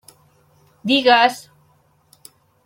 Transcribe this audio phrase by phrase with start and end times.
[0.91, 1.37] Digues!